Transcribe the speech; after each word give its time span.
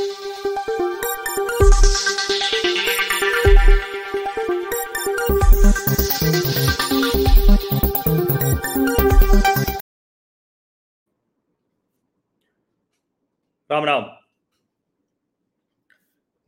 Ram 0.00 0.06
Ram. 0.06 0.10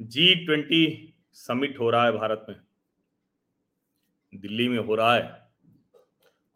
G 0.02 0.34
twenty 0.34 1.14
summit 1.32 1.78
हो 1.78 1.90
रहा 1.90 2.04
है 2.04 2.12
भारत 2.12 2.46
में। 2.48 2.56
दिल्ली 4.34 4.68
में 4.68 4.78
हो 4.78 4.94
रहा 4.94 5.14
है। 5.14 5.48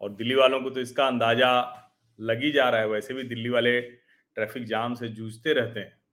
और 0.01 0.09
दिल्ली 0.09 0.35
वालों 0.35 0.61
को 0.61 0.69
तो 0.69 0.79
इसका 0.79 1.07
अंदाज़ा 1.07 1.81
लग 2.19 2.43
ही 2.43 2.51
जा 2.51 2.69
रहा 2.69 2.81
है। 2.81 2.87
वैसे 2.87 3.13
भी 3.13 3.23
दिल्ली 3.23 3.49
वाले 3.49 3.81
ट्रैफ़िक 3.81 4.63
जाम 4.63 4.95
से 4.95 5.07
जूझते 5.07 5.53
रहते 5.53 5.79
हैं। 5.79 6.04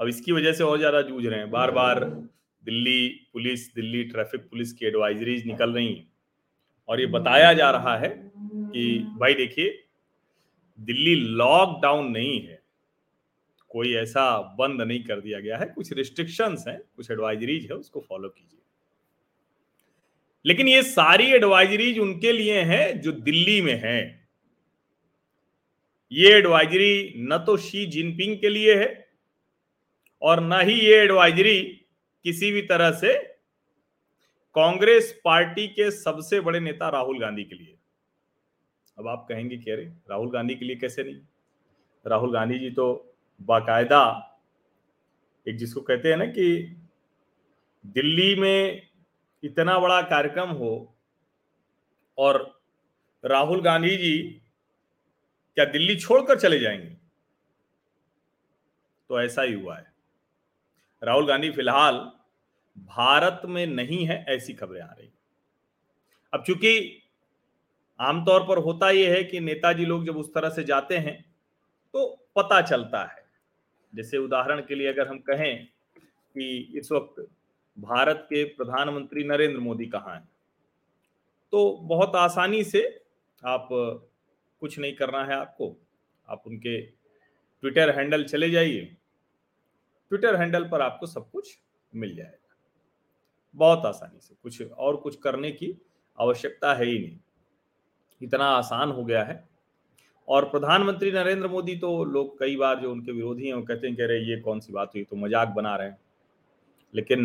अब 0.00 0.08
इसकी 0.08 0.32
वजह 0.32 0.52
से 0.52 0.64
और 0.64 0.78
ज़्यादा 0.78 1.02
जूझ 1.02 1.26
रहे 1.26 1.38
हैं। 1.38 1.50
बार 1.50 1.70
बार 1.70 2.04
Delhi 2.64 3.08
police, 3.32 3.74
Delhi 3.74 4.04
traffic 4.04 4.40
police 4.40 4.72
की 4.72 4.86
एडवाइजरीज 4.86 5.46
निकल 5.46 5.72
रही 5.72 5.94
हैं। 5.94 6.12
और 6.88 7.00
ये 7.00 7.06
बताया 7.06 7.52
जा 7.52 7.70
रहा 7.70 7.96
है 7.96 8.08
कि 8.08 8.98
भाई 9.20 9.34
देखिए, 9.34 9.84
दिल्ली 10.78 11.14
लॉकडाउन 11.14 12.10
नहीं 12.10 12.40
है। 12.40 12.62
कोई 13.68 13.94
ऐसा 13.94 14.38
बंद 14.38 14.82
नहीं 14.82 15.02
कर 15.04 15.20
दिया 15.20 15.40
गया 15.40 15.56
है। 15.56 15.66
कुछ 15.66 15.92
रिस्ट्रिक्शंस 15.92 16.64
हैं, 16.68 16.80
कुछ 16.96 17.10
एडवाइजरीज 17.10 17.64
है, 17.64 17.76
उसको 17.76 18.00
फॉलो 18.00 18.28
कीजिए। 18.28 18.58
लेकिन 20.44 20.68
ये 20.68 20.82
सारी 20.82 21.26
एडवाइजरीज 21.32 21.98
उनके 21.98 22.32
लिए 22.32 22.60
हैं 22.60 23.00
जो 23.00 23.12
दिल्ली 23.12 23.60
में 23.60 23.74
हैं। 23.74 24.28
ये 26.12 26.32
एडवाइजरी 26.32 27.14
न 27.18 27.38
तो 27.38 27.56
शी 27.56 27.86
जिनपिंग 27.86 28.38
के 28.38 28.48
लिए 28.48 28.74
है 28.74 29.09
और 30.22 30.40
न 30.40 30.60
ही 30.60 30.80
ये 30.80 30.96
एडवाइजरी 30.96 31.62
किसी 32.24 32.52
भी 32.52 32.62
तरह 32.62 32.90
से 32.90 33.18
कांग्रेस 34.54 35.20
पार्टी 35.24 35.68
के 35.68 35.90
सबसे 35.90 36.40
बड़े 36.40 36.60
नेता 36.60 36.88
राहुल 36.88 37.20
गांधी 37.20 37.44
के 37.44 37.54
लिए। 37.54 37.78
अब 38.98 39.08
आप 39.08 39.26
कहेंगे 39.28 39.56
कह 39.56 39.76
रहे 39.76 39.84
राहुल 39.84 40.30
गांधी 40.30 40.54
के 40.54 40.64
लिए 40.64 40.76
कैसे 40.76 41.04
नहीं? 41.04 41.20
राहुल 42.06 42.32
गांधी 42.32 42.58
जी 42.58 42.70
तो 42.70 43.14
बाकायदा 43.42 44.26
एक 45.48 45.56
जिसको 45.56 45.80
कहते 45.80 46.08
हैं 46.08 46.16
ना 46.16 46.26
कि 46.26 46.76
दिल्ली 47.86 48.34
में 48.34 48.88
इतना 49.44 49.78
बड़ा 49.78 50.02
कार्यक्रम 50.02 50.48
हो 50.48 50.98
और 52.18 52.60
राहुल 53.24 53.62
गांधी 53.62 53.96
जी 53.96 54.18
क्या 55.54 55.64
दिल्ली 55.64 55.96
छोड़कर 55.96 56.38
चले 56.38 56.58
जाएँगे? 56.58 56.96
तो 59.08 59.20
ऐसा 59.20 59.42
ही 59.42 59.52
हुआ 59.52 59.78
है। 59.78 59.89
राहुल 61.02 61.26
गांधी 61.26 61.50
फ़िलहाल 61.50 61.94
भारत 62.76 63.42
में 63.44 63.66
नहीं 63.66 64.04
है, 64.06 64.24
ऐसी 64.28 64.52
खबरें 64.54 64.80
आ 64.80 64.86
रही 64.86 65.08
अब 66.32 66.42
चूँकि 66.46 67.02
आमतौर 68.00 68.42
पर 68.42 68.58
होता 68.58 68.90
यह 68.90 69.14
है 69.14 69.22
कि 69.24 69.40
नेताजी 69.40 69.84
लोग 69.84 70.04
जब 70.06 70.16
उस 70.16 70.32
तरह 70.34 70.50
से 70.50 70.64
जाते 70.64 70.98
हैं 70.98 71.16
तो 71.94 72.06
पता 72.36 72.60
चलता 72.62 73.02
है। 73.04 73.24
जैसे 73.92 74.18
उदाहरण 74.18 74.60
के 74.60 74.74
लिए 74.74 74.88
अगर 74.88 75.08
हम 75.08 75.18
कहें 75.20 75.66
कि 76.34 76.78
इस 76.78 76.92
वक्त 76.92 77.26
भारत 77.76 78.22
के 78.24 78.44
प्रधानमंत्री 78.44 79.24
नरेंद्र 79.24 79.60
मोदी 79.60 79.86
कहाँ 79.86 80.14
हैं 80.14 80.28
तो 81.52 81.70
बहुत 81.82 82.16
आसानी 82.16 82.62
से 82.64 82.82
आप 83.42 83.68
कुछ 83.70 84.78
नहीं 84.78 84.92
करना 84.92 85.24
है 85.24 85.34
आपको। 85.34 85.76
आप 86.28 86.42
उनके 86.46 86.80
ट्विटर 86.80 87.90
हैंडल 87.90 88.24
चले 88.24 88.50
जाइए। 88.50 88.96
ट्विटर 90.10 90.36
हैंडल 90.36 90.68
पर 90.68 90.80
आपको 90.80 91.06
सब 91.06 91.30
कुछ 91.30 91.58
मिल 91.94 92.14
जाएगा। 92.16 92.56
बहुत 93.54 93.86
आसानी 93.86 94.20
से, 94.20 94.34
कुछ 94.42 94.62
और 94.62 94.96
कुछ 94.96 95.16
करने 95.16 95.50
की 95.50 95.74
आवश्यकता 96.18 96.74
है 96.74 96.84
ही 96.84 96.98
नहीं। 96.98 97.18
इतना 98.22 98.44
आसान 98.44 98.90
हो 98.90 99.04
गया 99.04 99.22
है। 99.24 99.48
और 100.28 100.44
प्रधानमंत्री 100.44 101.12
नरेंद्र 101.12 101.48
मोदी 101.48 101.76
तो 101.76 102.04
लोग 102.04 102.38
कई 102.38 102.56
बार 102.56 102.80
जो 102.80 102.92
उनके 102.92 103.12
विरोधी 103.12 103.46
हैं, 103.46 103.54
वो 103.54 103.62
कहते 103.62 103.86
हैं 103.86 103.96
कह 103.96 104.06
रहे 104.06 104.18
ये 104.18 104.40
कौन 104.40 104.60
सी 104.60 104.72
बात 104.72 104.90
हुई? 104.94 105.04
तो 105.04 105.16
मज़ाक 105.16 105.48
बना 105.48 105.76
रहे 105.76 105.88
हैं। 105.88 105.98
लेकिन, 106.94 107.24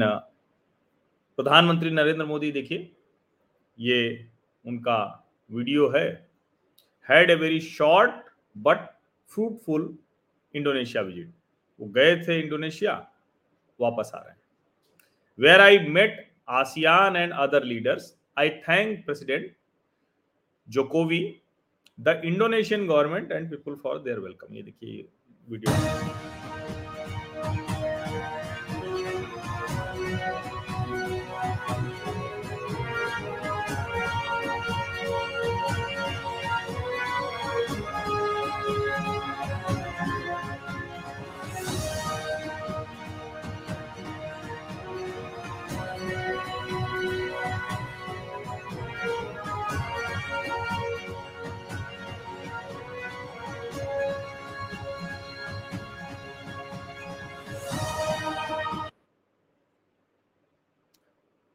प्रधानमंत्री 1.38 1.92
नरेंद्र 1.92 2.26
मोदी, 2.26 2.52
देखिए, 2.52 2.92
ये 3.80 4.28
उनका 4.66 5.28
वीडियो 5.52 5.90
है। 5.90 6.30
Had 7.10 7.30
a 7.32 7.36
very 7.36 7.60
short 7.60 8.12
but 8.58 8.78
fruitful 9.30 9.98
Indonesia 10.54 11.04
visit 11.04 11.34
वो 11.80 11.88
गए 11.96 12.16
थे 12.24 12.40
इंडोनेशिया, 12.40 12.94
वापस 13.80 14.12
आ 14.16 14.20
रहे 14.20 14.32
हैं। 14.32 14.38
Where 15.40 15.62
I 15.62 15.80
met 15.90 16.26
ASEAN 16.60 17.16
and 17.16 17.34
other 17.34 17.64
leaders 17.64 18.14
I 18.38 18.50
thank 18.68 19.06
president 19.06 19.52
Jokowi 20.68 21.22
the 21.98 22.22
Indonesian 22.26 22.88
government 22.88 23.32
and 23.32 23.50
people 23.50 23.76
for 23.84 24.00
their 24.02 24.20
welcome 24.20 24.56
ये 24.56 24.64
देखिए 24.64 25.08
वीडियो 25.48 26.24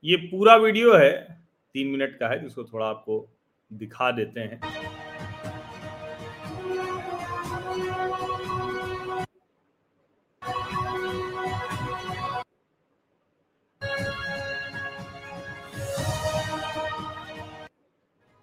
ये 0.05 0.17
पूरा 0.17 0.55
वीडियो 0.57 0.93
है, 0.95 1.13
तीन 1.75 1.87
मिनट 1.87 2.19
का 2.19 2.29
है, 2.29 2.41
जिसको 2.43 2.65
थोड़ा 2.65 2.87
आपको 2.87 3.17
दिखा 3.71 4.11
देते 4.11 4.41
हैं। 4.41 4.61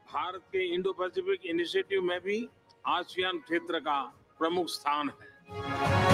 भारत 0.08 0.42
के 0.52 0.74
इंडो 0.74 0.92
पैसिफिक 0.94 1.46
इनिशिएटिव 1.46 2.02
में 2.02 2.20
भी 2.20 2.48
आसियान 2.88 3.40
क्षेत्र 3.40 3.80
का 3.80 4.02
प्रमुख 4.40 4.68
स्थान 4.68 5.10
है। 5.10 6.07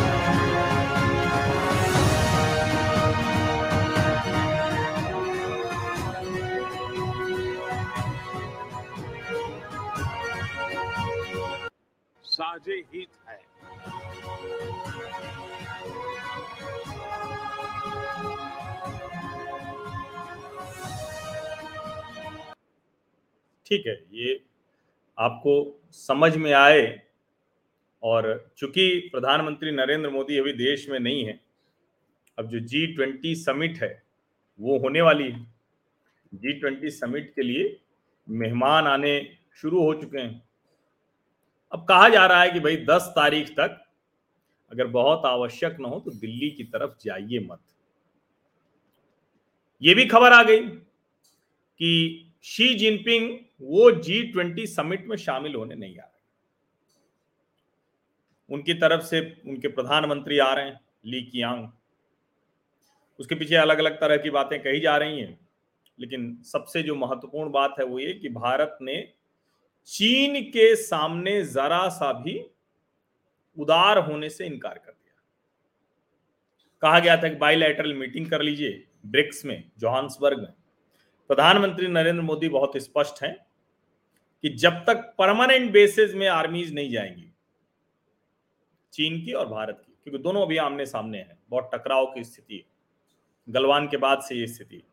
साझे 12.54 12.74
हित 12.94 13.10
है। 13.28 13.38
ठीक 23.66 23.88
है, 23.88 23.96
ये 24.14 24.40
आपको 25.18 25.56
समझ 25.94 26.36
में 26.38 26.52
आए 26.54 27.02
और 28.04 28.54
चूँकि 28.58 28.88
प्रधानमंत्री 29.12 29.72
नरेंद्र 29.72 30.10
मोदी 30.10 30.38
अभी 30.38 30.54
देश 30.54 30.88
में 30.90 31.00
नहीं 31.00 31.26
है, 31.26 31.40
अब 32.38 32.50
जो 32.50 32.60
जी 32.60 32.86
ट्वेंटी 32.96 33.36
समिट 33.36 33.82
है, 33.84 33.92
वो 34.60 34.80
होने 34.80 35.02
वाली 35.02 35.32
है। 35.32 35.46
जी 36.34 36.60
ट्वेंटी 36.60 36.90
समिट 36.92 37.34
के 37.36 37.42
लिए 37.42 37.78
मेहमान 38.28 38.88
आने 38.88 39.20
शुरू 39.62 39.84
हो 39.84 39.94
चुके 39.94 40.20
हैं। 40.20 40.53
अब 41.74 41.86
कहा 41.86 42.10
जा 42.10 42.26
रहा 42.26 42.42
है 42.42 42.50
कि 42.52 42.60
भाई 42.60 42.76
10 42.86 43.12
तारीख 43.16 43.50
तक 43.50 43.80
अगर 44.72 44.88
बहुत 44.90 45.26
आवश्यक 45.26 45.78
ना 45.80 45.88
हो 45.90 46.00
तो 46.00 46.12
दिल्ली 46.12 46.50
की 46.50 46.64
तरफ़ 46.66 46.92
जाइए 47.02 47.40
मत। 47.42 47.60
ये 49.82 49.94
भी 49.94 50.06
खबर 50.06 50.34
आ 50.34 50.42
गई 50.44 50.60
कि 50.60 52.32
शी 52.44 52.74
जिनपिंग 52.76 53.30
वो 53.62 53.92
जी 53.92 54.22
ट्वेंटी 54.24 54.66
समिट 54.68 55.08
में 55.08 55.16
शामिल 55.18 55.56
होने 55.56 55.76
नहीं 55.76 55.98
आ 55.98 56.04
रहे। 56.04 56.12
उनकी 58.50 58.74
तरफ़ 58.74 59.04
से 59.04 59.20
उनके 59.48 59.68
प्रधानमंत्री 59.70 60.38
आ 60.40 60.54
रहे 60.54 60.66
हैं 60.66 60.80
ली 61.06 61.22
कियांग 61.24 61.68
उसके 63.20 63.36
पीछे 63.36 63.56
अलग 63.56 63.80
अलग 63.80 64.00
तरह 64.02 64.18
की 64.18 64.30
बातें 64.30 64.62
कही 64.64 64.80
जा 64.80 64.96
रही 64.98 65.20
हैं, 65.20 65.40
लेकिन 66.00 66.38
सबसे 66.44 66.84
जो 66.84 66.96
महत्वपूर्ण 66.96 67.52
बात 67.52 67.76
है 67.80 67.86
वो 67.86 68.00
ये 68.00 68.14
कि 68.14 68.30
भारत 68.32 68.78
ने 68.82 68.96
चीन 69.86 70.42
के 70.42 70.76
सामने 70.76 71.44
जरा 71.44 71.90
सा 71.90 72.14
भी 72.14 72.46
उदार 73.58 73.98
होने 73.98 74.30
से 74.30 74.46
इनकार 74.46 74.78
कर 74.78 74.92
दिया। 74.92 75.22
कहा 76.82 77.00
गया 77.00 77.18
था 77.18 77.30
कि 77.30 77.36
बाईलैटरल 77.36 77.94
मीटिंग 77.94 78.30
कर 78.30 78.42
लीजिए, 78.42 78.88
ब्रिक्स 79.06 79.46
में, 79.46 79.72
जोहान्सबर्ग 79.78 80.38
में। 80.38 80.54
प्रधानमंत्री 81.28 81.88
नरेंद्र 81.88 82.22
मोदी 82.22 82.50
बहुत 82.50 82.72
स्पष्ट 82.78 83.24
हैं 83.24 83.46
कि 84.42 84.50
जब 84.50 84.72
तक 84.72 85.16
परमानेंट 85.18 85.72
बेसिस 85.72 86.14
में 86.14 86.28
आर्मीज 86.28 86.74
नहीं 86.74 86.90
जाएँगी, 86.90 87.34
चीन 88.94 89.26
की 89.26 89.34
और 89.34 89.48
भारत 89.48 89.84
की, 89.86 89.94
क्योंकि 90.04 90.24
दोनों 90.24 90.42
अभी 90.42 90.58
आमने 90.58 90.86
सामने 90.86 91.18
हैं, 91.18 91.40
बहुत 91.50 91.72
टकराव 91.74 92.06
की 92.06 92.24
स्थिति 92.24 92.56
है। 92.56 92.64
गलवान 93.50 93.88
के 93.88 93.98
बाद 93.98 94.22
से 94.22 94.36
ये 94.36 94.48
स्थिति 94.48 94.84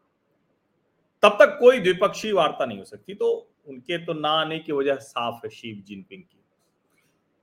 तब 1.23 1.37
तक 1.41 1.57
कोई 1.61 1.81
द्विपक्षीय 1.81 2.33
वार्ता 2.33 2.65
नहीं 2.65 2.79
हो 2.79 2.85
सकती 2.85 3.15
तो 3.15 3.53
उनके 3.71 4.05
तो 4.05 4.13
ना 4.13 4.29
आने 4.29 4.59
की 4.59 4.73
वजह 4.73 4.95
साफ़ 4.95 5.41
है 5.45 5.51
शी 5.51 5.83
जिनपिंग 5.83 6.23
की। 6.23 6.45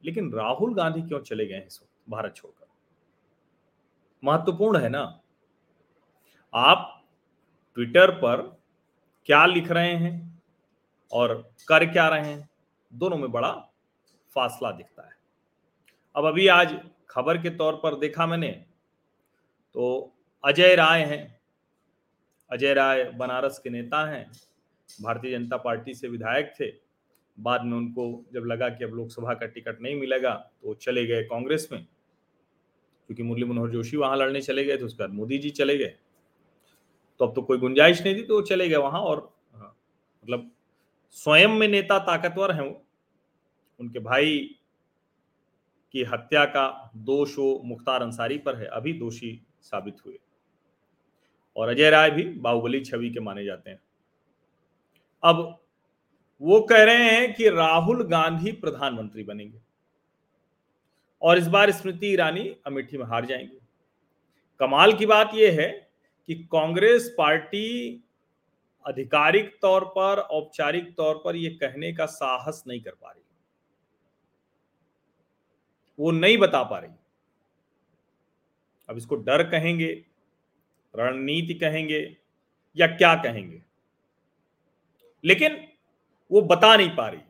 लेकिन 0.06 0.34
राहुल 0.34 0.76
गांधी 0.76 1.02
क्यों 1.02 1.20
चले 1.20 1.46
गए 1.46 1.60
इस 1.68 1.80
वक्त? 1.82 1.94
भारत 2.10 2.36
छोड़कर। 2.36 2.68
महत्वपूर्ण 4.24 4.80
है 4.80 4.90
ना? 4.90 5.22
आप 6.54 7.04
ट्विटर 7.76 8.12
पर 8.12 8.62
क्या 9.26 9.46
लिख 9.46 9.72
रहे 9.72 9.96
हैं 9.96 10.44
और 11.12 11.52
कर 11.68 11.86
क्या 11.86 12.08
रहे 12.08 12.34
हैं, 12.34 12.50
दोनों 12.94 13.18
में 13.18 13.32
बड़ा 13.32 13.52
फासला 14.36 14.72
दिखता 14.72 15.04
है। 15.04 15.14
अब 16.16 16.26
अभी 16.26 16.48
आज 16.48 16.80
खबर 17.10 17.38
के 17.38 17.50
तौर 17.50 17.76
पर 17.76 18.00
देखा 18.00 18.26
मैंने 18.26 18.66
तो 19.74 20.14
अजय 20.46 20.76
राय 20.76 21.04
हैं। 21.04 21.42
अजय 22.52 22.74
राय 22.74 23.04
बनारस 23.04 23.60
के 23.60 23.70
नेता 23.70 24.06
हैं। 24.06 24.32
भारतीय 24.90 25.32
जनता 25.32 25.58
पार्टी 25.58 25.94
से 25.94 26.08
विधायक 26.08 26.54
थे। 26.60 26.72
बाद 27.38 27.64
में 27.64 27.78
उनको 27.78 28.24
जब 28.34 28.46
लगा 28.46 28.70
कि 28.70 28.84
अब 28.84 28.94
लोकसभा 28.96 29.34
का 29.34 29.46
टिकट 29.46 29.82
नहीं 29.82 29.96
मिलेगा 29.96 30.34
तो 30.64 30.74
चले 30.74 31.06
गए 31.06 31.24
कांग्रेस 31.24 31.68
में। 31.72 31.84
क्योंकि 33.10 33.24
मुरली 33.24 33.46
मनोहर 33.46 33.70
जोशी 33.70 33.98
वहाँ 33.98 34.18
लड़ने 34.18 34.42
चले 34.42 34.64
गए 34.66 34.78
थे 34.78 34.84
उसके 34.84 35.04
बाद 35.04 35.14
मोदी 35.14 35.38
जी 35.38 35.50
चले 35.50 35.78
गए। 35.78 35.94
तो 37.20 37.26
अब 37.26 37.34
तो 37.36 37.42
कोई 37.42 37.58
गुंजाइश 37.58 38.02
नहीं 38.02 38.16
थी 38.16 38.24
तो 38.24 38.36
वो 38.36 38.42
चले 38.42 38.68
गए 38.70 38.76
वहाँ 38.76 39.02
और 39.02 39.20
हाँ, 39.56 39.76
मतलब 40.24 40.52
स्वयं 41.16 41.48
में 41.50 41.68
नेता 41.68 42.00
ताकतवर 42.00 42.52
हैं 42.52 42.62
वो। 42.62 42.84
उनके 43.80 44.00
भाई 44.00 44.38
की 45.94 46.04
हत्या 46.04 46.46
का 46.46 46.92
दोष 46.96 47.38
वो 47.38 47.62
मुख्तार 47.66 48.02
अंसारी 48.02 48.38
पर 48.38 48.56
है 48.56 48.66
अभी 48.68 48.94
दोषी 48.94 49.40
साबित 49.62 50.06
हुए। 50.06 50.18
और 51.56 51.70
अजय 51.70 51.90
राय 51.90 52.10
भी 52.12 52.24
बाहुबली 52.24 52.80
छवि 52.80 53.10
के 53.10 53.20
माने 53.20 53.46
जाते 53.46 53.70
हैं। 53.70 53.80
अब 55.24 55.64
वो 56.42 56.62
कह 56.62 56.84
रहे 56.84 57.10
हैं 57.10 57.34
कि 57.34 57.50
राहुल 57.50 58.04
गांधी 58.04 58.52
प्रधानमंत्री 58.52 59.24
बनेंगे 59.24 59.60
और 61.22 61.38
इस 61.38 61.48
बार 61.48 61.72
स्मृति 61.72 62.08
ईरानी 62.08 62.56
अमेठी 62.66 62.98
में 62.98 63.06
हार 63.06 63.26
जाएँगे। 63.26 63.58
कमाल 64.60 64.94
की 64.94 65.06
बात 65.06 65.32
यह 65.34 65.62
है 65.62 65.90
कि 66.28 66.36
कांग्रेस 66.36 67.16
पार्टी 67.18 68.04
आधिकारिक 68.88 69.60
तौर 69.62 69.86
पर, 69.86 70.20
औपचारिक 70.20 70.96
तौर 70.96 71.22
पर 71.26 71.36
यह 71.36 71.58
कहने 71.62 71.94
का 71.94 72.06
साहस 72.06 72.64
नहीं 72.68 72.82
कर 72.82 72.92
पा 72.92 73.12
रही। 73.12 73.24
वो 76.00 76.12
नहीं 76.12 76.38
बता 76.38 76.64
पा 76.64 76.80
रही। 76.80 76.92
अब 78.90 78.98
इसको 78.98 79.16
डर 79.16 79.44
कहेंगे, 79.44 80.06
रणनीति 80.96 81.54
कहेंगे 81.54 82.18
या 82.78 82.88
क्या 82.88 83.16
कहेंगे? 83.16 83.67
लेकिन 85.26 85.68
वो 86.32 86.42
बता 86.42 86.76
नहीं 86.76 86.96
पा 86.96 87.10
रही। 87.10 87.22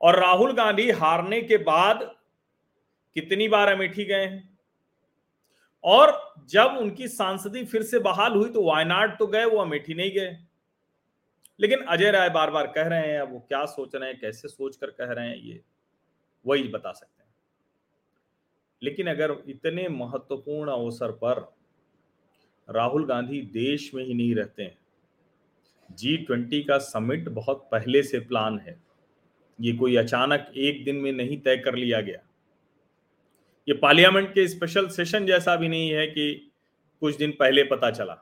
और 0.00 0.20
राहुल 0.20 0.52
गांधी 0.52 0.90
हारने 0.90 1.42
के 1.42 1.56
बाद 1.56 2.16
कितनी 3.14 3.48
बार 3.48 3.68
अमेठी 3.68 4.04
गए 4.04 4.26
हैं? 4.26 4.58
और 5.84 6.34
जब 6.48 6.66
उनकी 6.66 7.08
सांसदी 7.08 7.64
फिर 7.64 7.82
से 7.82 7.98
बहाल 7.98 8.32
हुई 8.32 8.50
तो 8.50 8.62
वायनाड 8.62 9.18
तो 9.18 9.26
गए, 9.26 9.44
वो 9.44 9.58
अमेठी 9.58 9.94
नहीं 9.94 10.10
गए। 10.10 10.38
लेकिन 11.60 11.78
अजय 11.78 12.10
राय 12.10 12.30
बार 12.30 12.50
बार 12.50 12.66
कह 12.66 12.82
रहे 12.82 13.12
हैं, 13.12 13.20
अब 13.20 13.32
वो 13.32 13.40
क्या 13.40 13.64
सोच 13.64 13.94
रहे 13.94 14.10
हैं, 14.10 14.20
कैसे 14.20 14.48
सोच 14.48 14.76
कर 14.76 14.90
कह 14.90 15.12
रहे 15.12 15.28
हैं, 15.28 15.36
ये 15.36 15.62
वही 16.46 16.62
बता 16.62 16.92
सकते 16.92 17.22
हैं। 17.22 17.30
लेकिन 18.82 19.06
अगर 19.06 19.42
इतने 19.48 19.88
महत्वपूर्ण 19.88 20.70
अवसर 20.70 21.10
पर 21.10 21.54
राहुल 22.70 23.06
गांधी 23.06 23.42
देश 23.42 23.94
में 23.94 24.04
ही 24.04 24.14
नहीं 24.14 24.34
रहते 24.34 24.62
हैं 24.62 24.78
जी 25.90 26.16
ट्वेंटी 26.16 26.62
का 26.62 26.78
समिट 26.78 27.28
बहुत 27.28 27.68
पहले 27.72 28.02
से 28.02 28.20
प्लान 28.20 28.58
है। 28.58 28.82
ये 29.60 29.72
कोई 29.72 29.96
अचानक 29.96 30.52
एक 30.56 30.84
दिन 30.84 30.96
में 30.96 31.12
नहीं 31.12 31.40
तय 31.40 31.56
कर 31.56 31.74
लिया 31.74 32.00
गया। 32.00 32.18
ये 33.68 33.74
पार्लियामेंट 33.74 34.34
के 34.34 34.48
स्पेशल 34.48 34.88
सेशन 34.88 35.26
जैसा 35.26 35.56
भी 35.56 35.68
नहीं 35.68 35.90
है 35.90 36.06
कि 36.06 36.52
कुछ 37.00 37.16
दिन 37.16 37.30
पहले 37.30 37.64
पता 37.64 37.90
चला। 37.90 38.12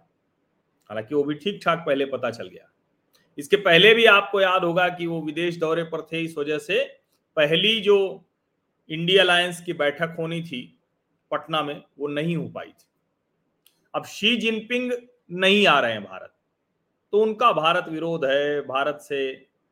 हालाँकि 0.90 1.14
वो 1.14 1.24
भी 1.24 1.34
ठीक 1.34 1.60
ठाक 1.64 1.78
पहले 1.86 2.04
पता 2.04 2.30
चल 2.30 2.48
गया। 2.48 2.70
इसके 3.38 3.56
पहले 3.56 3.94
भी 3.94 4.04
आपको 4.04 4.40
याद 4.40 4.64
होगा 4.64 4.88
कि 4.88 5.06
वो 5.06 5.22
विदेश 5.22 5.56
दौरे 5.56 5.82
पर 5.82 6.02
थे, 6.02 6.20
इस 6.20 6.38
वजह 6.38 6.58
से 6.58 6.84
पहली 7.36 7.80
जो 7.80 8.24
इंडिया 8.88 9.22
अलायंस 9.22 9.60
की 9.60 9.72
बैठक 9.72 10.16
होनी 10.18 10.42
थी 10.42 10.78
पटना 11.30 11.62
में, 11.62 11.82
वो 11.98 12.08
नहीं 12.08 12.36
हो 12.36 12.48
पाई 12.48 12.68
थी। 12.68 12.86
अब 13.94 14.04
शी 14.04 14.36
जिनपिंग 14.36 14.92
नहीं 15.32 15.66
आ 15.66 15.80
रहे 15.80 15.92
हैं 15.92 16.04
भारत। 16.04 16.34
तो 17.12 17.22
उनका 17.22 17.52
भारत 17.52 17.84
विरोध 17.88 18.24
है, 18.24 18.60
भारत 18.62 18.98
से 19.02 19.20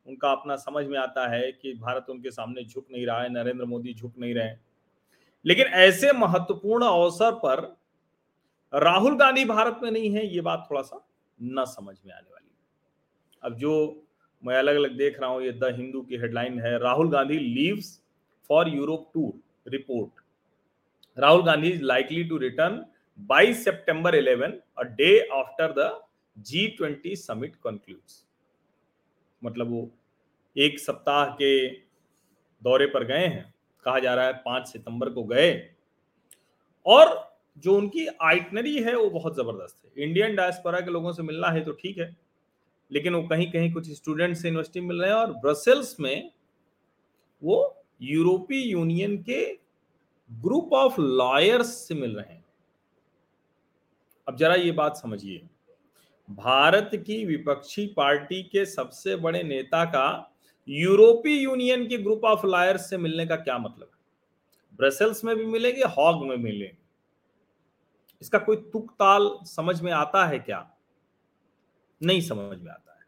उनका 0.06 0.30
अपना 0.30 0.56
समझ 0.56 0.84
में 0.86 0.98
आता 0.98 1.26
है 1.28 1.50
कि 1.52 1.72
भारत 1.74 2.06
उनके 2.10 2.30
सामने 2.30 2.64
झुक 2.64 2.86
नहीं 2.92 3.06
रहा 3.06 3.20
है, 3.22 3.32
नरेंद्र 3.32 3.64
मोदी 3.64 3.94
झुक 3.94 4.12
नहीं 4.18 4.34
रहे 4.34 4.54
लेकिन 5.44 5.66
ऐसे 5.66 6.12
महत्वपूर्ण 6.12 6.84
अवसर 6.84 7.32
पर 7.44 7.60
राहुल 8.72 9.16
गांधी 9.18 9.44
भारत 9.44 9.80
में 9.82 9.90
नहीं 9.90 10.10
है, 10.10 10.26
ये 10.26 10.40
बात 10.40 10.66
थोड़ा 10.70 10.82
सा 10.82 11.04
न 11.38 11.64
समझ 11.66 11.94
में 12.06 12.12
आने 12.14 12.30
वाली 12.32 12.46
है। 12.46 13.50
अब 13.50 13.56
जो 13.58 14.02
मैं 14.42 14.56
अलग 14.56 14.76
अलग 14.76 14.96
देख 14.96 15.20
रहा 15.20 15.30
हूँ, 15.30 15.42
ये 15.42 15.52
द 15.52 15.72
हिंदू 15.76 16.00
की 16.02 16.16
हेडलाइन 16.16 16.58
है, 16.60 16.78
Rahul 16.78 17.10
Gandhi 17.10 17.38
leaves 17.38 18.00
for 18.50 18.68
Europe 18.68 19.10
tour 19.14 19.70
report. 19.70 20.20
Rahul 21.16 21.42
Gandhi 21.42 21.68
is 21.68 21.82
likely 21.82 22.24
to 22.24 22.36
return 22.38 22.84
by 23.18 23.54
September 23.54 24.14
eleven, 24.14 24.58
a 24.78 24.82
day 24.82 25.18
after 25.34 25.72
the 25.72 25.90
G 26.38 26.66
twenty 26.68 27.16
summit 27.16 27.56
concludes 27.56 28.24
मतलब 29.44 29.70
वो 29.70 29.90
एक 30.56 30.78
सप्ताह 30.80 31.24
के 31.26 31.68
दौरे 32.62 32.86
पर 32.86 33.04
गए 33.04 33.26
हैं। 33.26 33.54
कहा 33.84 33.98
जा 33.98 34.14
रहा 34.14 34.26
है 34.26 34.32
पाँच 34.32 34.68
सितंबर 34.68 35.10
को 35.10 35.24
गए। 35.24 35.70
और 36.86 37.36
जो 37.58 37.76
उनकी 37.76 38.06
आइटनरी 38.06 38.82
है, 38.82 38.94
वो 38.96 39.10
बहुत 39.10 39.36
ज़बरदस्त 39.36 39.84
है। 39.84 40.04
इंडियन 40.04 40.36
डायस्पोरा 40.36 40.80
के 40.80 40.90
लोगों 40.90 41.12
से 41.12 41.22
मिलना 41.22 41.48
है 41.48 41.64
तो 41.64 41.72
ठीक 41.72 41.98
है। 41.98 42.16
लेकिन 42.92 43.14
वो 43.14 43.22
कहीं 43.28 43.50
कहीं 43.52 43.72
कुछ 43.72 43.90
स्टूडेंट 43.90 44.36
से 44.36 44.48
यूनिवर्सिटी 44.48 44.80
मिल 44.80 45.00
रहे 45.00 45.10
हैं 45.10 45.16
और 45.16 45.32
ब्रसेल्स 45.32 46.00
में 46.00 46.30
वो 47.42 47.84
यूरोपीय 48.02 48.70
यूनियन 48.70 49.22
के 49.22 49.58
ग्रुप 50.30 50.72
ऑफ़ 50.72 51.00
लॉयर्स 51.00 51.74
से 51.88 51.94
मिल 51.94 52.16
रहे 52.16 52.34
हैं। 52.34 52.44
अब 54.28 54.36
जरा 54.36 54.54
ये 54.54 54.72
बात 54.72 54.96
समझिए। 54.96 55.48
भारत 56.30 56.90
की 56.94 57.24
विपक्षी 57.24 57.86
पार्टी 57.86 58.42
के 58.42 58.66
सबसे 58.66 59.16
बड़े 59.16 59.42
नेता 59.42 59.84
का 59.84 60.32
यूरोपीय 60.68 61.42
यूनियन 61.42 61.86
के 61.86 61.98
ग्रुप 61.98 62.24
ऑफ़ 62.24 62.46
लायर्स 62.46 62.90
से 62.90 62.98
मिलने 62.98 63.26
का 63.26 63.36
क्या 63.36 63.58
मतलब? 63.58 63.90
है 63.92 64.76
ब्रसेल्स 64.76 65.24
में 65.24 65.36
भी 65.36 65.46
मिलेंगे, 65.46 65.82
हॉग 65.82 66.26
में 66.26 66.36
मिलेंगे। 66.36 66.78
इसका 68.22 68.38
कोई 68.38 68.56
तुक 68.56 68.90
ताल 68.90 69.38
समझ 69.42 69.82
में 69.82 69.92
आता 69.92 70.26
है 70.26 70.38
क्या? 70.38 70.76
नहीं 72.02 72.20
समझ 72.20 72.58
में 72.58 72.72
आता 72.72 72.92
है। 72.92 73.06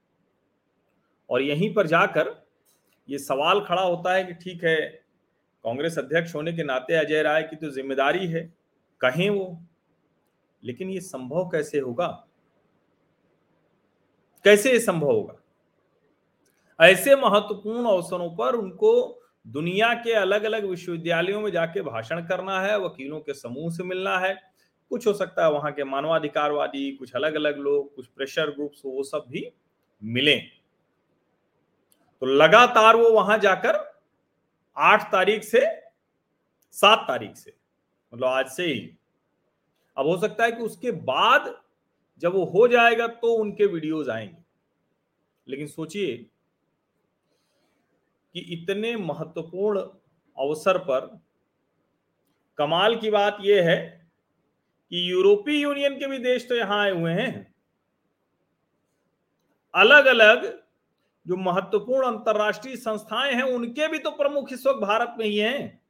और 1.31 1.43
यहीं 1.43 1.75
पर 1.75 1.87
जाकर 1.87 2.47
ये 3.09 3.19
सवाल 3.19 3.61
खड़ा 3.61 3.83
होता 3.83 4.15
है 4.15 4.25
कि 4.25 4.35
ठीक 4.35 4.65
है, 4.65 4.77
कांग्रेस 5.65 5.99
अध्यक्ष 5.99 6.35
होने 6.35 6.53
के 6.53 6.63
नाते 6.63 6.95
अजय 6.95 7.23
राय 7.23 7.43
की 7.43 7.57
तो 7.57 7.71
ज़िम्मेदारी 7.71 8.27
है, 8.27 8.55
कहें 9.01 9.31
वो, 9.31 9.61
लेकिन 10.65 10.91
ये 10.91 11.01
संभव 11.01 11.49
कैसे 11.49 11.79
होगा? 11.79 12.28
कैसे 14.45 14.73
ये 14.73 14.81
संभव 14.81 15.07
होगा? 15.07 15.35
ऐसे 16.85 17.17
महत्वपूर्ण 17.17 17.87
अवसरों 17.87 18.37
पर 18.37 18.55
उनको 18.55 19.23
दुनिया 19.47 19.95
के 19.95 20.13
अलग 20.13 20.43
अलग 20.43 20.65
विश्वविद्यालयों 20.65 21.41
में 21.41 21.51
जाके 21.53 21.83
भाषण 21.83 22.21
करना 22.27 22.61
है, 22.61 22.79
वकीलों 22.79 23.21
के 23.21 23.35
समूह 23.35 23.71
से 23.71 23.85
मिलना 23.85 24.19
है। 24.19 24.35
कुछ 24.91 25.07
हो 25.07 25.13
सकता 25.13 25.45
है 25.45 25.53
वहाँ 25.53 25.73
के 25.73 25.85
मानवाधिकारवादी, 25.85 26.93
कुछ 26.93 27.13
अलग 27.13 27.35
अलग 27.35 27.59
लोग, 27.59 27.95
कुछ 27.95 28.07
प्रेशर 28.07 28.51
ग्रुप्स 28.51 28.83
वो 28.85 29.03
सब 29.03 29.25
भी 29.29 29.53
मिले। 30.05 30.37
तो 32.21 32.27
लगातार 32.27 32.97
वो 32.97 33.11
वहाँ 33.11 33.39
जाकर 33.39 34.03
आठ 34.77 35.13
तारीख 35.13 35.43
से 35.43 35.67
सात 36.73 37.05
तारीख 37.09 37.37
से 37.37 37.55
मतलब 38.15 38.27
आज 38.27 38.47
से 38.47 38.67
ही। 38.67 38.99
अब 39.97 40.07
हो 40.07 40.17
सकता 40.19 40.45
है 40.45 40.53
कि 40.53 40.63
उसके 40.63 40.91
बाद 40.91 41.61
जब 42.19 42.33
वो 42.33 42.45
हो 42.45 42.69
जाएगा 42.69 43.07
तो 43.07 43.35
उनके 43.35 43.67
वीडियोस 43.67 44.09
आएँगे। 44.09 44.45
लेकिन 45.49 45.67
सोचिए 45.67 46.17
कि 48.35 48.41
इतने 48.41 48.97
महत्वपूर्ण 48.97 49.81
अवसर 50.37 50.79
पर 50.79 51.07
कमाल 52.59 52.97
की 52.97 53.11
बात 53.11 53.39
यह 53.41 53.69
है 53.71 54.11
कि 54.93 55.11
यूरोपीय 55.11 55.63
यूनियन 55.63 55.99
के 55.99 56.07
भी 56.07 56.19
देश 56.19 56.49
तो 56.49 56.55
यहाँ 56.55 56.83
आए 56.83 56.91
हुए 56.91 57.13
हैं। 57.13 57.55
अलग 59.75 60.07
अलग 60.07 60.47
जो 61.27 61.37
महत्वपूर्ण 61.37 62.07
अंतरराष्ट्रीय 62.07 62.77
संस्थाएँ 62.77 63.35
हैं, 63.35 63.43
उनके 63.43 63.89
भी 63.89 63.99
तो 63.99 64.11
प्रमुख 64.11 64.53
इस 64.53 64.67
वक्त 64.67 64.81
भारत 64.81 65.15
में 65.19 65.27
ही 65.27 65.37
हैं। 65.39 65.83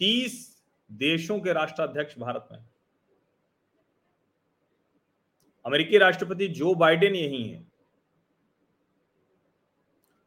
तीस 0.00 0.62
देशों 0.92 1.38
के 1.40 1.52
राष्ट्राध्यक्ष 1.52 2.18
भारत 2.18 2.48
में 2.52 2.67
अमेरिकी 5.68 5.98
राष्ट्रपति 5.98 6.48
जो 6.48 6.74
बाइडेन 6.74 7.14
यही 7.14 7.48
है। 7.48 7.66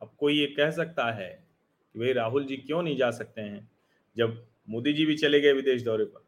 अब 0.01 0.15
कोई 0.17 0.39
ये 0.39 0.45
कह 0.47 0.71
सकता 0.71 1.11
है 1.11 1.47
कि 1.93 1.99
भाई 1.99 2.13
राहुल 2.13 2.45
जी 2.45 2.57
क्यों 2.57 2.81
नहीं 2.83 2.97
जा 2.97 3.11
सकते 3.11 3.41
हैं 3.41 3.71
जब 4.17 4.47
मोदी 4.69 4.93
जी 4.93 5.05
भी 5.05 5.15
चले 5.17 5.39
गए 5.41 5.53
विदेश 5.53 5.81
दौरे 5.81 6.05
पर? 6.05 6.25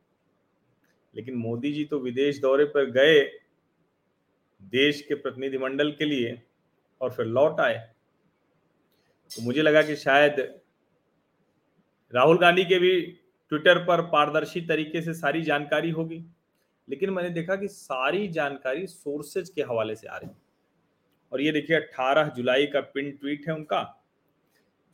लेकिन 1.16 1.36
मोदी 1.36 1.72
जी 1.74 1.86
तो 1.86 2.00
विदेश 2.00 2.40
दौरे 2.40 2.66
पर 2.66 2.90
गए 2.92 3.22
देश 4.62 5.02
के 5.02 5.16
प्रतिनिधिमंडल 5.16 5.92
के 5.92 6.06
लिए 6.06 6.42
और 7.02 7.12
फिर 7.12 7.26
लौट 7.26 7.60
आए। 7.60 7.94
तो 9.32 9.42
मुझे 9.42 9.62
लगा 9.62 9.82
कि 9.82 9.96
शायद 9.96 10.40
राहुल 12.14 12.38
गांधी 12.38 12.66
के 12.66 12.80
भी 12.80 13.02
ट्विटर 13.50 13.86
पर 13.86 14.02
पारदर्शी 14.02 14.62
तरीके 14.62 15.02
से 15.02 15.14
सारी 15.14 15.42
जानकारी 15.42 15.90
होगी। 15.90 16.26
लेकिन 16.90 17.10
मैंने 17.10 17.30
देखा 17.30 17.56
कि 17.56 17.68
सारी 17.68 18.28
जानकारी 18.28 18.88
सोर्सेज 18.88 19.50
के 19.50 19.62
हवाले 19.62 19.96
से 19.96 20.08
आ 20.08 20.18
रही 20.18 20.30
और 21.32 21.42
ये 21.42 21.52
देखिए 21.52 21.78
18 21.78 22.24
जुलाई 22.24 22.66
का 22.66 22.82
पिन 22.82 23.12
ट्वीट 23.12 23.48
है 23.48 23.56
उनका। 23.56 24.06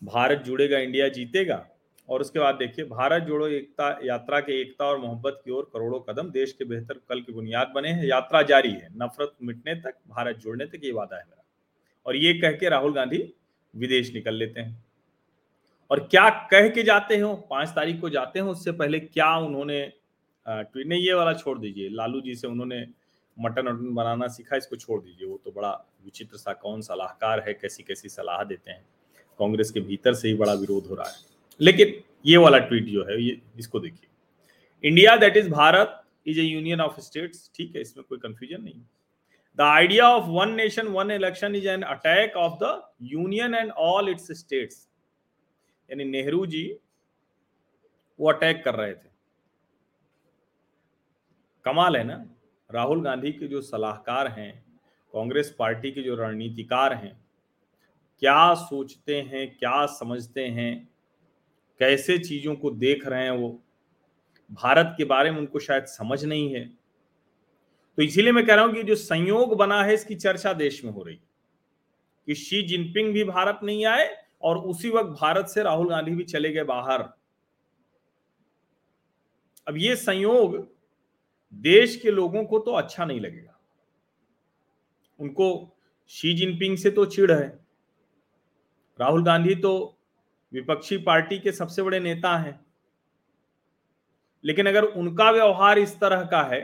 भारत 0.04 0.38
जुड़ेगा, 0.38 0.78
इंडिया 0.78 1.10
जीतेगा। 1.10 1.68
और 2.10 2.22
उसके 2.22 2.40
बाद 2.40 2.56
देखिए, 2.56 2.86
भारत 2.86 3.24
जोड़ो, 3.24 3.48
एकता, 3.48 4.00
यात्रा 4.04 4.40
के 4.40 4.62
एकता 4.62 4.86
और 4.86 4.98
मोहब्बत 4.98 5.42
की 5.46 5.52
ओर 5.52 5.70
करोड़ों 5.74 6.00
कदम, 6.00 6.32
देश 6.32 6.54
के 6.54 6.66
बेहतर 6.66 6.94
कल 7.10 7.22
की 7.22 7.32
बुनियाद 7.32 7.72
बने 7.76 7.90
हैं। 7.90 8.06
यात्रा 8.06 8.42
जारी 8.42 8.72
है, 8.72 8.90
नफरत 8.92 9.34
मिटने 9.44 9.76
तक, 9.76 9.96
भारत 10.08 10.36
जोड़ने 10.36 10.66
तक 10.66 10.82
ये 10.84 10.92
वादा 10.92 11.18
है 11.18 11.24
मेरा। 11.24 11.46
और 12.06 12.16
ये 12.16 12.34
कह 12.34 12.52
के 12.52 12.70
राहुल 12.70 12.94
गांधी 12.94 13.34
विदेश 13.76 14.14
निकल 14.14 14.34
लेते 14.34 14.62
हैं। 14.62 14.86
और 15.92 16.00
क्या 16.00 16.30
कह 16.30 16.70
के 16.70 16.84
जाते 16.84 17.18
हो? 17.18 17.36
पाँच 17.36 17.70
तारीख 17.70 18.02
को 18.02 18.10
जाते 18.10 18.40
हैं, 18.40 18.46
उससे 18.46 18.72
पहले 18.72 19.00
क्या 19.00 19.38
उन्होंने 19.38 19.94
ट्वीट 20.48 20.88
नहीं 20.88 21.02
ये 21.02 21.14
वाला 21.14 21.34
छोड़ 21.34 21.60
दीजिए। 21.60 21.90
लालू 21.90 22.22
जी 22.22 22.36
से 22.36 22.48
उन्होंने 22.48 22.88
मटन 23.38 23.68
वटन 23.68 23.94
बनाना 23.96 24.28
सीखा, 24.28 24.56
इसको 24.56 24.76
छोड़ 24.76 25.02
दीजिए। 25.02 25.28
वो 25.28 25.42
तो 25.46 25.52
बड़ा 25.52 25.72
विचित्र 26.06 26.38
सा 26.38 26.54
कौन 26.54 26.82
सलाहकार 26.82 27.40
है 27.48 27.54
कैसी 27.54 27.84
कैसी 27.84 28.10
सलाह 28.10 28.44
देते 28.44 28.72
हैं। 28.72 28.86
कांग्रेस 29.40 29.72
के 29.72 29.80
भीतर 29.80 30.14
से 30.14 30.28
ही 30.28 30.34
बड़ा 30.34 30.54
विरोध 30.54 30.88
हो 30.88 30.96
रहा 30.96 31.10
है। 31.10 31.16
लेकिन 31.62 32.02
ये 32.26 32.38
वाला 32.38 32.58
ट्वीट 32.58 32.84
जो 32.84 33.04
है, 33.04 33.22
ये, 33.22 33.42
इसको 33.60 33.80
देखिए। 33.80 34.90
India 34.90 35.16
that 35.18 35.38
is 35.38 35.50
Bharat 35.50 36.04
is 36.28 36.40
a 36.40 36.44
union 36.44 36.82
of 36.82 37.00
states. 37.00 37.52
ठीक 37.56 37.76
है, 37.76 37.82
इसमें 37.82 38.06
कोई 38.10 38.18
कंफ्यूजन 38.18 38.64
नहीं। 38.64 38.82
The 39.58 39.62
idea 39.62 40.10
of 40.10 40.26
one 40.26 40.52
nation, 40.52 40.88
one 40.88 41.12
election 41.12 41.56
is 41.56 41.68
an 41.68 41.82
attack 41.82 42.36
of 42.38 42.54
the 42.64 42.82
union 43.02 43.56
and 43.56 43.72
all 43.72 44.10
its 44.10 44.32
states. 44.32 44.88
यानी 45.90 46.04
नेहरू 46.04 46.46
जी 46.46 46.64
वो 48.20 48.32
अटैक 48.32 48.64
कर 48.64 48.76
रहे 48.76 48.94
थे। 48.94 49.09
कमाल 51.66 51.98
है 51.98 52.04
ना? 52.04 52.26
राहुल 52.72 53.04
गांधी 53.04 53.32
के 53.32 53.48
जो 53.48 53.62
सलाहकार 53.62 54.28
हैं, 54.28 54.66
कांग्रेस 55.14 55.56
पार्टी 55.60 55.92
के 55.92 56.02
जो 56.02 56.16
रणनीतिकार 56.16 56.94
हैं, 56.94 57.26
क्या 58.20 58.54
सोचते 58.54 59.22
हैं, 59.22 59.58
क्या 59.58 59.86
समझते 59.86 60.46
हैं, 60.46 60.90
कैसे 61.80 62.18
चीज़ों 62.18 62.56
को 62.56 62.72
देख 62.72 63.08
रहे 63.08 63.24
हैं 63.24 63.32
वो? 63.32 63.64
भारत 64.52 64.96
के 64.98 65.06
बारे 65.06 65.32
में 65.32 65.38
उनको 65.38 65.60
शायद 65.60 65.86
समझ 65.86 66.26
नहीं 66.26 66.56
है। 66.56 66.66
तो 67.98 68.02
इसीलिए 68.02 68.32
मैं 68.32 68.46
कह 68.46 68.56
रहा 68.56 68.66
हूँ 68.66 68.74
कि 68.74 68.84
जो 68.84 68.96
संयोग 68.96 69.56
बना 69.58 69.84
है, 69.84 69.94
इसकी 69.94 70.16
चर्चा 70.16 70.54
देश 70.54 70.86
में 70.86 70.92
हो 70.92 71.04
रही 71.04 71.16
कि 72.28 72.36
शी 72.36 72.62
जिनपिंग 72.62 73.14
भी 73.14 73.24
भारत 73.24 73.60
नहीं 73.64 73.86
आए 73.86 74.18
और 74.42 74.58
उसी 74.58 74.90
वक्त 74.90 75.10
भारत 75.10 75.48
से 75.48 75.64
राहुल 75.64 75.90
गांधी 75.90 76.12
भी 76.12 76.24
चले 76.24 76.52
गए 76.52 76.64
बाहर। 76.64 77.02
अब 79.68 79.78
ये 79.78 79.96
संयोग 79.96 80.79
देश 81.54 81.96
के 81.96 82.12
लोगों 82.12 82.44
को 82.46 82.60
तो 82.60 82.72
अच्छा 82.72 83.06
नहीं 83.06 83.20
लगेगा। 83.20 83.60
उनको 85.20 85.78
शी 86.12 86.34
जिनपिंग 86.34 86.78
से 86.78 86.92
तो 86.92 87.06
चिड़ 87.06 87.32
है। 87.32 87.48
राहुल 89.00 89.24
गांधी 89.26 89.56
तो 89.56 89.98
विपक्षी 90.54 90.98
पार्टी 90.98 91.40
के 91.40 91.52
सबसे 91.52 91.84
बड़े 91.84 92.00
नेता 92.00 92.38
हैं। 92.38 92.60
लेकिन 94.44 94.68
अगर 94.68 94.84
उनका 94.84 95.30
व्यवहार 95.32 95.80
इस 95.80 96.00
तरह 96.00 96.24
का 96.24 96.42
है 96.44 96.62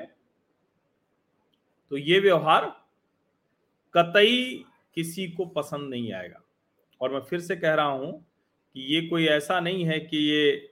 तो 1.92 1.98
ये 1.98 2.20
व्यवहार 2.20 2.66
कतई 3.94 4.66
किसी 4.98 5.28
को 5.28 5.46
पसंद 5.46 5.90
नहीं 5.90 6.12
आएगा। 6.14 6.42
और 7.02 7.14
मैं 7.14 7.20
फिर 7.20 7.40
से 7.40 7.56
कह 7.56 7.74
रहा 7.74 7.86
हूँ 7.86 8.12
कि 8.76 8.82
ये 8.96 9.02
कोई 9.02 9.26
ऐसा 9.28 9.60
नहीं 9.60 9.84
है 9.86 10.00
कि 10.00 10.18
ये 10.18 10.70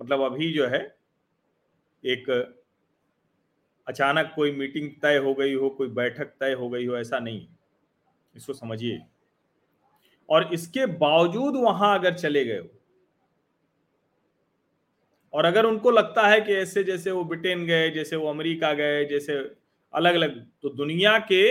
मतलब 0.00 0.20
अभी 0.22 0.52
जो 0.52 0.66
है, 0.66 0.80
एक 2.04 2.59
अचानक 3.90 4.32
कोई 4.34 4.52
मीटिंग 4.52 4.90
तय 5.02 5.16
हो 5.18 5.34
गई 5.34 5.54
हो, 5.54 5.68
कोई 5.70 5.88
बैठक 5.90 6.34
तय 6.40 6.52
हो 6.54 6.68
गई 6.70 6.86
हो, 6.86 6.96
ऐसा 6.96 7.18
नहीं 7.20 7.46
इसको 8.34 8.52
समझिए। 8.54 9.00
और 10.28 10.52
इसके 10.54 10.86
बावजूद 10.98 11.56
वहाँ 11.56 11.98
अगर 11.98 12.14
चले 12.14 12.44
गए 12.44 12.60
और 15.34 15.44
अगर 15.44 15.66
उनको 15.66 15.90
लगता 15.90 16.26
है 16.26 16.40
कि 16.40 16.54
ऐसे 16.54 16.82
जैसे 16.84 17.10
वो 17.10 17.24
ब्रिटेन 17.24 17.64
गए, 17.66 17.90
जैसे 17.90 18.16
वो 18.16 18.28
अमेरिका 18.30 18.72
गए, 18.74 19.04
जैसे 19.04 19.34
अलग 19.94 20.14
अलग 20.14 20.38
तो 20.62 20.68
दुनिया 20.70 21.18
के 21.22 21.48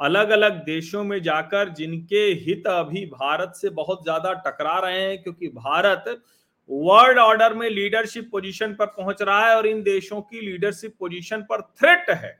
अलग 0.00 0.30
अलग 0.30 0.64
देशों 0.64 1.02
में 1.04 1.20
जाकर 1.22 1.68
जिनके 1.74 2.24
हित 2.42 2.66
अभी 2.68 3.04
भारत 3.08 3.52
से 3.56 3.70
बहुत 3.72 4.02
ज़्यादा 4.02 4.32
टकरा 4.46 4.78
रहे 4.78 5.00
हैं, 5.00 5.22
क्योंकि 5.22 5.48
भारत 5.48 6.04
वर्ल्ड 6.70 7.18
ऑर्डर 7.18 7.54
में 7.54 7.68
लीडरशिप 7.70 8.28
पोजीशन 8.32 8.74
पर 8.74 8.86
पहुँच 8.88 9.22
रहा 9.22 9.48
है 9.48 9.56
और 9.56 9.66
इन 9.66 9.82
देशों 9.82 10.20
की 10.22 10.40
लीडरशिप 10.40 10.94
पोजीशन 10.98 11.42
पर 11.42 11.60
थ्रेट 11.60 12.10
है। 12.10 12.38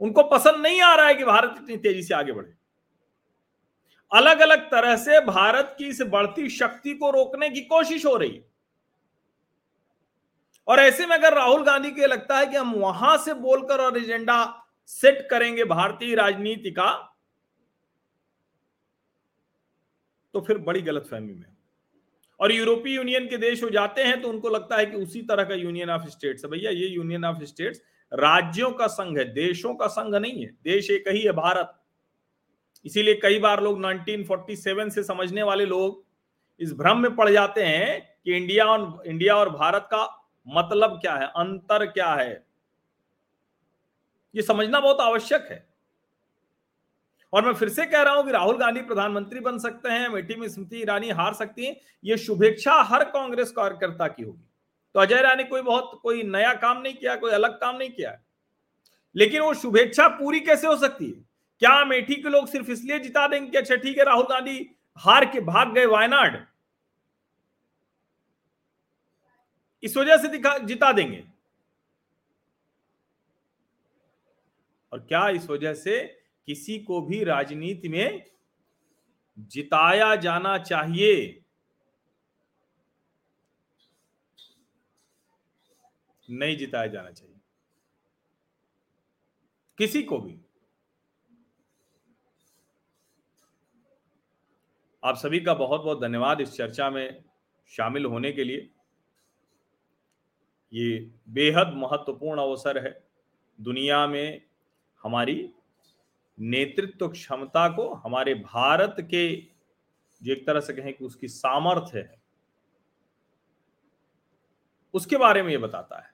उनको 0.00 0.22
पसंद 0.28 0.62
नहीं 0.62 0.80
आ 0.80 0.94
रहा 0.94 1.06
है 1.06 1.14
कि 1.14 1.24
भारत 1.24 1.54
इतनी 1.58 1.76
तेज़ी 1.78 2.02
से 2.02 2.14
आगे 2.14 2.32
बढ़े। 2.32 2.54
अलग 4.12 4.40
अलग 4.40 4.70
तरह 4.70 4.96
से 4.96 5.20
भारत 5.26 5.74
की 5.78 5.88
इस 5.88 6.00
बढ़ती 6.02 6.48
शक्ति 6.50 6.94
को 6.94 7.10
रोकने 7.10 7.48
की 7.50 7.60
कोशिश 7.62 8.06
हो 8.06 8.16
रही 8.16 8.30
है। 8.30 8.44
और 10.68 10.80
ऐसे 10.80 11.06
में 11.06 11.16
अगर 11.16 11.34
राहुल 11.34 11.62
गांधी 11.64 11.90
के 11.90 12.06
लगता 12.06 12.38
है 12.38 12.46
कि 12.46 12.56
हम 12.56 12.74
वहाँ 12.74 13.16
से 13.18 13.34
बोलकर 13.36 13.80
और 13.80 13.96
एजेंडा 13.98 14.44
सेट 14.90 15.26
करेंगे 15.30 15.64
भारतीय 15.64 16.14
राजनीति 16.14 16.70
का 16.70 16.90
तो 20.34 20.40
फिर 20.40 20.58
बड़ी 20.58 20.82
गलतफहमी 20.82 21.32
में। 21.32 21.51
और 22.42 22.52
यूरोपीय 22.52 22.94
यूनियन 22.94 23.28
के 23.28 23.36
देश 23.36 23.62
हो 23.64 23.70
जाते 23.70 24.02
हैं 24.02 24.20
तो 24.22 24.28
उनको 24.28 24.48
लगता 24.48 24.76
है 24.76 24.86
कि 24.86 24.96
उसी 24.96 25.22
तरह 25.22 25.44
का 25.44 25.54
यूनियन 25.54 25.90
ऑफ़ 25.90 26.08
स्टेट्स 26.08 26.44
है। 26.44 26.50
भैया, 26.50 26.70
ये 26.70 26.86
यूनियन 26.86 27.24
ऑफ़ 27.24 27.44
स्टेट्स 27.44 27.82
राज्यों 28.12 28.70
का 28.70 28.86
संघ 28.86 29.18
है, 29.18 29.24
देशों 29.24 29.74
का 29.74 29.86
संघ 29.86 30.14
नहीं 30.14 30.44
है, 30.44 30.50
देश 30.64 30.90
एक 30.90 31.08
ही 31.08 31.20
है, 31.20 31.32
भारत। 31.32 31.72
इसीलिए 32.84 33.14
कई 33.14 33.38
बार 33.38 33.62
लोग 33.62 33.80
1947 33.80 34.90
से 34.90 35.02
समझने 35.02 35.42
वाले 35.42 35.66
लोग 35.66 36.04
इस 36.60 36.72
भ्रम 36.72 36.98
में 36.98 37.14
पड़ 37.16 37.30
जाते 37.30 37.62
हैं 37.62 38.00
कि 38.24 38.36
इंडिया 38.36 38.64
और 38.64 39.02
इंडिया 39.06 39.36
और 39.36 39.50
भारत 39.50 39.88
का 39.90 40.06
मतलब 40.46 40.98
क्या 41.00 41.14
है, 41.14 41.26
अंतर 41.26 41.86
क्या 41.86 42.14
है? 42.14 42.46
ये 44.34 44.42
समझना 44.42 44.80
बहुत 44.80 45.00
आवश्यक 45.00 45.46
है। 45.50 45.71
और 47.32 47.44
मैं 47.44 47.52
फिर 47.54 47.68
से 47.68 47.84
कह 47.86 48.02
रहा 48.02 48.14
हूँ 48.14 48.24
कि 48.24 48.32
राहुल 48.32 48.58
गांधी 48.58 48.80
प्रधानमंत्री 48.82 49.40
बन 49.40 49.58
सकते 49.58 49.88
हैं 49.88 50.06
अमेठी 50.06 50.34
में 50.34 50.48
स्मृति 50.48 50.80
ईरानी 50.80 51.10
हार 51.10 51.34
सकती 51.34 51.66
हैं, 51.66 51.76
ये 52.04 52.16
शुभेच्छा 52.18 52.74
हर 52.82 53.04
कांग्रेस 53.04 53.50
कार्यकर्ता 53.50 54.08
की 54.08 54.22
होगी। 54.22 54.44
तो 54.94 55.00
अजय 55.00 55.22
राय 55.22 55.36
ने 55.36 55.44
कोई 55.44 55.62
बहुत, 55.62 55.98
कोई 56.02 56.22
नया 56.22 56.52
काम 56.54 56.80
नहीं 56.82 56.94
किया, 56.94 57.16
कोई 57.16 57.30
अलग 57.30 57.58
काम 57.60 57.76
नहीं 57.76 57.90
किया। 57.90 58.16
लेकिन 59.16 59.40
वो 59.42 59.54
शुभेच्छा 59.54 60.08
पूरी 60.08 60.40
कैसे 60.40 60.66
हो 60.66 60.76
सकती 60.76 61.06
है? 61.06 61.24
क्या 61.62 61.70
अमेठी 61.80 62.14
के 62.14 62.28
लोग 62.28 62.48
सिर्फ़ 62.48 62.70
इसलिए 62.70 62.98
जिता 62.98 63.26
देंगे 63.28 63.50
कि 63.50 63.58
अच्छा 63.58 63.76
ठीक 63.76 63.98
है, 63.98 64.04
राहुल 64.04 64.24
गांधी 64.24 64.70
हार 64.98 65.24
के 65.24 65.40
भाग 65.40 65.72
गए 65.74 65.86
वायनाड 65.86 66.44
इस 69.82 69.96
वजह 69.96 70.16
से 70.16 70.28
दिखा, 70.28 70.56
जिता 70.58 70.92
देंगे। 70.92 71.24
और 74.92 74.98
क्या 74.98 75.28
इस 75.28 75.48
वजह 75.50 75.74
से 75.74 76.21
किसी 76.46 76.78
को 76.78 77.02
भी 77.02 77.24
राजनीति 77.24 77.88
में 77.88 78.30
जिताया 79.38 80.16
जाना 80.16 80.58
चाहिए। 80.58 81.44
नहीं 86.30 86.56
जिताया 86.56 86.86
जाना 86.86 87.10
चाहिए। 87.10 87.36
किसी 89.78 90.02
को 90.02 90.18
भी। 90.18 90.40
आप 95.04 95.16
सभी 95.16 95.40
का 95.40 95.54
बहुत 95.54 95.80
बहुत 95.80 96.00
धन्यवाद 96.00 96.40
इस 96.40 96.52
चर्चा 96.52 96.90
में 96.90 97.24
शामिल 97.66 98.04
होने 98.04 98.32
के 98.32 98.44
लिए। 98.44 98.70
ये 100.72 101.10
बेहद 101.28 101.72
महत्वपूर्ण 101.74 102.40
अवसर 102.40 102.86
है 102.86 103.08
दुनिया 103.60 104.06
में 104.06 104.46
हमारी 105.02 105.54
नेतृत्व 106.42 107.08
क्षमता 107.08 107.68
को 107.68 107.88
हमारे 107.94 108.34
भारत 108.34 108.96
के, 109.00 109.36
जो 110.22 110.32
एक 110.32 110.46
तरह 110.46 110.60
से 110.60 110.72
कहें 110.72 110.92
कि 110.92 111.04
उसकी 111.04 111.28
सामर्थ्य 111.28 111.98
है, 111.98 112.20
उसके 114.94 115.16
बारे 115.16 115.42
में 115.42 115.50
ये 115.50 115.58
बताता 115.58 116.00
है। 116.00 116.10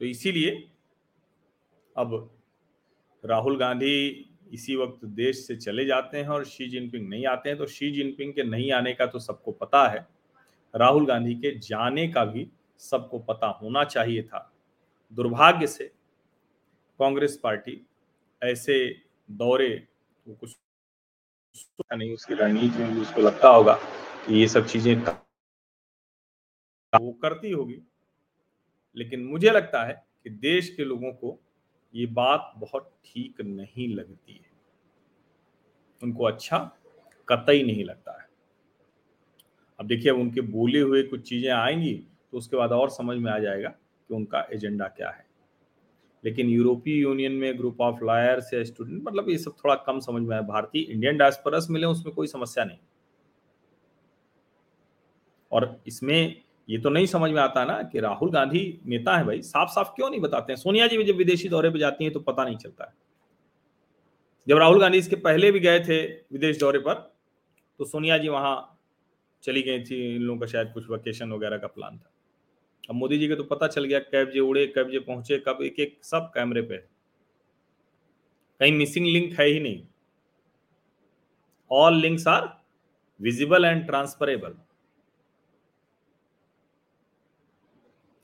तो 0.00 0.04
इसीलिए 0.04 0.50
अब 1.96 2.30
राहुल 3.24 3.58
गांधी 3.58 4.24
इसी 4.52 4.76
वक्त 4.76 5.04
देश 5.04 5.46
से 5.46 5.56
चले 5.56 5.84
जाते 5.84 6.18
हैं 6.18 6.28
और 6.28 6.44
शी 6.44 6.68
जिनपिंग 6.68 7.08
नहीं 7.08 7.26
आते 7.26 7.48
हैं 7.48 7.58
तो 7.58 7.66
शी 7.66 7.90
जिनपिंग 7.90 8.32
के 8.34 8.42
नहीं 8.42 8.70
आने 8.72 8.92
का 8.94 9.06
तो 9.06 9.18
सबको 9.18 9.52
पता 9.52 9.86
है। 9.88 10.06
राहुल 10.74 11.06
गांधी 11.06 11.34
के 11.34 11.58
जाने 11.58 12.06
का 12.08 12.24
भी 12.24 12.46
सबको 12.80 13.18
पता 13.18 13.46
होना 13.62 13.84
चाहिए 13.84 14.22
था। 14.22 14.52
दुर्भाग्य 15.12 15.66
से 15.66 15.84
कांग्रेस 17.00 17.40
पार्टी 17.42 17.80
ऐसे 18.42 18.78
दौरे 19.30 19.88
वो 20.28 20.34
कुछ 20.34 20.56
नहीं, 21.94 22.14
उसकी 22.14 22.34
रणनीति 22.34 22.78
में 22.78 22.94
भी 22.94 23.00
उसको 23.00 23.20
लगता 23.20 23.48
होगा 23.48 23.74
कि 24.26 24.34
ये 24.34 24.48
सब 24.48 24.66
चीज़ें 24.66 24.94
वो 26.94 27.12
करती 27.12 27.50
होगी। 27.50 27.80
लेकिन 28.96 29.24
मुझे 29.24 29.50
लगता 29.50 29.84
है 29.84 30.06
कि 30.24 30.30
देश 30.30 30.68
के 30.76 30.84
लोगों 30.84 31.12
को 31.12 31.38
ये 31.94 32.06
बात 32.06 32.52
बहुत 32.58 32.90
ठीक 33.04 33.40
नहीं 33.40 33.88
लगती 33.94 34.32
है। 34.32 34.50
उनको 36.02 36.24
अच्छा 36.24 36.58
कतई 37.28 37.62
नहीं 37.62 37.84
लगता 37.84 38.20
है। 38.22 38.28
अब 39.80 39.86
देखिए, 39.86 40.12
अब 40.12 40.18
उनके 40.18 40.40
बोले 40.40 40.80
हुए 40.80 41.02
कुछ 41.02 41.28
चीज़ें 41.28 41.50
आएँगी 41.50 41.94
तो 42.32 42.38
उसके 42.38 42.56
बाद 42.56 42.72
और 42.72 42.90
समझ 42.90 43.16
में 43.16 43.32
आ 43.32 43.38
जाएगा 43.38 43.74
कि 44.08 44.14
उनका 44.14 44.46
एजेंडा 44.52 44.86
क्या 44.86 45.10
है। 45.10 45.26
लेकिन 46.24 46.48
यूरोपीय 46.48 47.00
यूनियन 47.02 47.32
में 47.32 47.58
ग्रुप 47.58 47.80
ऑफ़ 47.80 48.04
लायर्स 48.04 48.54
या 48.54 48.64
स्टूडेंट 48.64 49.02
मतलब 49.02 49.30
ये 49.30 49.38
सब 49.38 49.50
थोड़ा 49.50 49.74
कम 49.74 50.00
समझ 50.00 50.22
में 50.22 50.32
आया। 50.32 50.42
भारतीय 50.42 50.82
इंडियन 50.82 51.16
डायस्पोरस 51.16 51.66
मिले, 51.70 51.86
उसमें 51.86 52.14
कोई 52.14 52.26
समस्या 52.26 52.64
नहीं। 52.64 52.78
और 55.52 55.80
इसमें 55.86 56.42
ये 56.68 56.78
तो 56.78 56.90
नहीं 56.90 57.06
समझ 57.06 57.30
में 57.30 57.40
आता 57.42 57.64
ना 57.64 57.82
कि 57.82 58.00
राहुल 58.00 58.30
गांधी 58.30 58.80
नेता 58.86 59.16
है 59.16 59.24
भाई 59.24 59.42
साफ़ 59.42 59.70
साफ़ 59.70 59.88
क्यों 59.88 60.10
नहीं 60.10 60.20
बताते 60.20 60.52
हैं? 60.52 60.56
सोनिया 60.56 60.86
जी 60.86 60.98
भी 60.98 61.04
जब 61.04 61.16
विदेशी 61.16 61.48
दौरे 61.48 61.70
पर 61.70 61.78
जाती 61.78 62.04
हैं 62.04 62.12
तो 62.12 62.20
पता 62.20 62.44
नहीं 62.44 62.56
चलता। 62.56 62.84
है 62.84 62.92
जब 64.48 64.56
राहुल 64.56 64.80
गांधी 64.80 64.98
इसके 64.98 65.16
पहले 65.16 65.52
भी 65.52 65.60
गए 65.60 65.80
थे 65.80 66.06
विदेश 66.06 66.58
दौरे 66.58 66.78
पर 66.78 66.94
तो 67.78 67.84
सोनिया 67.84 68.18
जी 68.18 68.28
वहाँ 68.28 68.78
चली 69.42 69.62
गई 69.62 69.84
थी, 69.84 70.16
इन 70.16 70.22
लोगों 70.22 70.40
का 70.40 70.46
शायद 70.46 70.70
कुछ 70.74 70.90
वेकेशन 70.90 71.32
वगैरह 71.32 71.58
का 71.58 71.66
प्लान 71.66 71.98
था। 71.98 72.10
अब 72.84 72.94
मोदी 72.96 73.18
जी 73.18 73.28
के 73.28 73.34
तो 73.34 73.44
पता 73.44 73.66
चल 73.68 73.84
गया 73.84 73.98
कब 74.04 74.30
जे 74.30 74.40
उड़े, 74.40 74.66
कब 74.66 74.90
जे 74.90 74.98
पहुँचे, 75.00 75.38
कब 75.38 75.58
एक 75.62 75.80
एक 75.80 75.98
सब 76.04 76.30
कैमरे 76.34 76.62
पे। 76.62 76.76
कहीं 78.60 78.72
मिसिंग 78.72 79.06
लिंक 79.06 79.38
है 79.40 79.46
ही 79.46 79.60
नहीं। 79.60 79.82
All 81.70 82.00
links 82.00 82.26
are 82.28 82.48
visible 83.20 83.64
and 83.64 83.86
transferable 83.86 84.54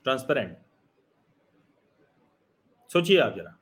transparent 0.07 0.57
सोचिए 2.91 3.19
आप 3.19 3.35
जरा। 3.37 3.57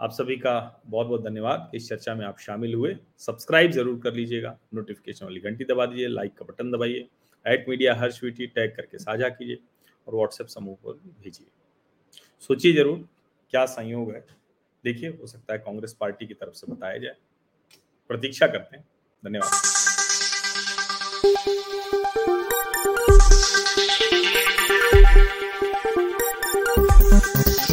आप 0.00 0.10
सभी 0.10 0.36
का 0.36 0.82
बहुत 0.86 1.06
बहुत 1.06 1.22
धन्यवाद। 1.22 1.70
इस 1.74 1.88
चर्चा 1.88 2.14
में 2.14 2.24
आप 2.26 2.38
शामिल 2.38 2.74
हुए। 2.74 2.96
सब्सक्राइब 3.18 3.70
ज़रूर 3.70 3.98
कर 4.00 4.14
लीजिएगा। 4.14 4.56
नोटिफिकेशन 4.74 5.24
वाली 5.24 5.40
घंटी 5.40 5.64
दबा 5.64 5.86
दीजिए। 5.86 6.08
लाइक 6.08 6.34
का 6.34 6.44
बटन 6.44 6.70
दबाइए। 6.70 7.08
एट 7.46 7.68
मीडिया 7.68 7.94
हर 7.94 8.10
स्वीटी 8.10 8.46
टैग 8.46 8.76
करके 8.76 8.98
साझा 8.98 9.28
कीजिए 9.28 9.58
और 10.06 10.14
व्हाट्सएप 10.14 10.46
समूह 10.46 10.76
पर 10.86 10.92
भेजिए। 10.92 11.46
सोचिए 12.40 12.72
ज़रूर 12.72 13.08
क्या 13.50 13.64
संयोग 13.66 14.12
है। 14.12 14.24
देखिए, 14.84 15.08
हो 15.10 15.26
सकता 15.26 15.52
है 15.52 15.58
कांग्रेस 15.58 15.96
पार्टी 16.00 16.26
की 16.26 16.34
तरफ़ 16.34 16.54
से 16.54 16.72
बताया 16.72 16.98
जाए। 16.98 17.16
प्रतीक्षा 18.08 18.46
करते 18.46 18.76
हैं। 18.76 18.84
धन्यवाद। 19.24 19.69